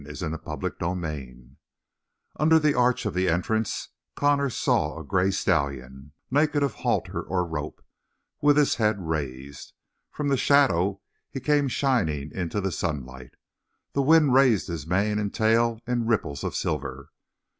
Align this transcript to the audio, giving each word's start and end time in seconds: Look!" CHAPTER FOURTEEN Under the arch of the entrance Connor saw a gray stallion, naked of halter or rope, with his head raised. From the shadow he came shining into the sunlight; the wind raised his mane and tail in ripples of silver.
Look!" 0.03 0.17
CHAPTER 0.17 0.67
FOURTEEN 0.79 1.57
Under 2.37 2.57
the 2.57 2.73
arch 2.73 3.05
of 3.05 3.13
the 3.13 3.29
entrance 3.29 3.89
Connor 4.15 4.49
saw 4.49 4.97
a 4.99 5.03
gray 5.03 5.29
stallion, 5.29 6.13
naked 6.31 6.63
of 6.63 6.73
halter 6.73 7.21
or 7.21 7.45
rope, 7.45 7.83
with 8.41 8.57
his 8.57 8.77
head 8.77 8.95
raised. 8.99 9.73
From 10.09 10.29
the 10.29 10.37
shadow 10.37 11.01
he 11.29 11.39
came 11.39 11.67
shining 11.67 12.31
into 12.33 12.59
the 12.59 12.71
sunlight; 12.71 13.35
the 13.93 14.01
wind 14.01 14.33
raised 14.33 14.69
his 14.69 14.87
mane 14.87 15.19
and 15.19 15.31
tail 15.31 15.79
in 15.85 16.07
ripples 16.07 16.43
of 16.43 16.55
silver. 16.55 17.11